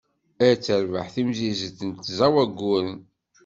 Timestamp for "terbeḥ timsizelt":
0.63-1.79